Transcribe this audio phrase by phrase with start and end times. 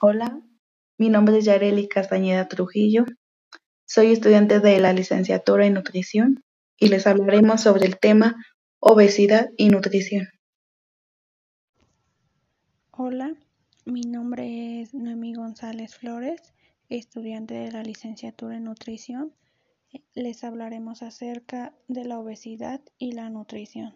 [0.00, 0.42] Hola,
[0.98, 3.04] mi nombre es Yareli Castañeda Trujillo.
[3.86, 6.42] Soy estudiante de la licenciatura en nutrición
[6.76, 8.34] y les hablaremos sobre el tema
[8.80, 10.26] obesidad y nutrición.
[12.90, 13.36] Hola,
[13.84, 16.42] mi nombre es Noemí González Flores,
[16.88, 19.32] estudiante de la licenciatura en nutrición.
[20.14, 23.94] Les hablaremos acerca de la obesidad y la nutrición.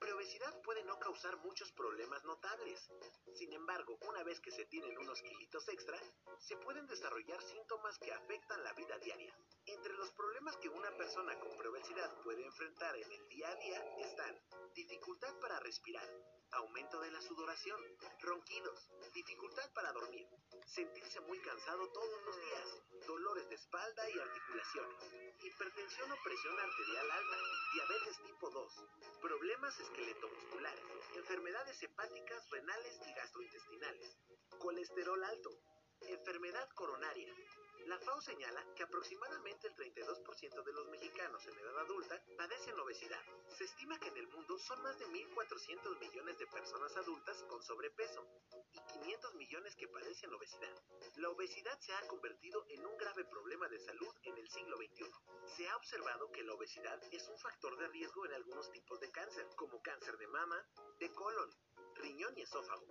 [0.00, 2.90] Preobesidad puede no causar muchos problemas notables.
[3.34, 6.00] Sin embargo, una vez que se tienen unos kilitos extra,
[6.38, 9.36] se pueden desarrollar síntomas que afectan la vida diaria.
[9.66, 13.96] Entre los problemas que una persona con preobesidad puede enfrentar en el día a día
[13.98, 14.40] están
[14.74, 16.08] dificultad para respirar,
[16.52, 17.78] aumento de la sudoración,
[18.20, 20.26] ronquidos, dificultad para dormir,
[20.64, 25.02] sentirse muy cansado todos los días, dolores de espalda y articulaciones,
[25.42, 27.36] hipertensión o presión arterial alta,
[27.74, 28.84] diabetes tipo 2,
[29.20, 30.84] problemas esqueletomusculares,
[31.16, 34.16] enfermedades hepáticas, renales y gastrointestinales,
[34.60, 35.50] colesterol alto,
[36.02, 37.34] enfermedad coronaria,
[37.86, 43.20] la FAO señala que aproximadamente el 32% de los mexicanos en edad adulta padecen obesidad.
[43.48, 47.60] Se estima que en el mundo son más de 1.400 millones de personas adultas con
[47.62, 48.24] sobrepeso.
[48.72, 48.79] y 500 millones
[49.80, 50.76] que padecen obesidad.
[51.16, 55.06] La obesidad se ha convertido en un grave problema de salud en el siglo XXI.
[55.56, 59.10] Se ha observado que la obesidad es un factor de riesgo en algunos tipos de
[59.10, 60.62] cáncer, como cáncer de mama,
[60.98, 61.50] de colon,
[62.36, 62.86] y esófago.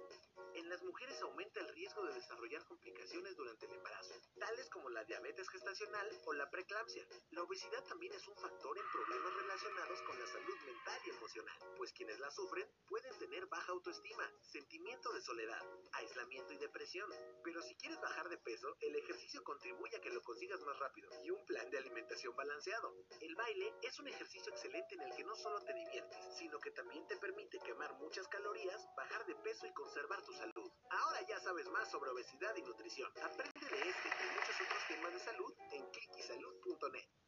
[0.56, 5.04] En las mujeres aumenta el riesgo de desarrollar complicaciones durante el embarazo, tales como la
[5.04, 7.06] diabetes gestacional o la preeclampsia.
[7.32, 11.58] La obesidad también es un factor en problemas relacionados con la salud mental y emocional,
[11.78, 17.10] pues quienes la sufren pueden tener baja autoestima, sentimiento de soledad, aislamiento y depresión.
[17.44, 21.10] Pero si quieres bajar de peso, el ejercicio contribuye a que lo consigas más rápido
[21.24, 22.94] y un plan de alimentación balanceado.
[23.22, 26.72] El baile es un ejercicio excelente en el que no solo te diviertes, sino que
[26.72, 30.72] también te permite quemar muchas calorías, bajar de peso y conservar tu salud.
[30.90, 33.12] Ahora ya sabes más sobre obesidad y nutrición.
[33.24, 37.19] Aprende de este y muchos otros temas de salud en clickysalud.net.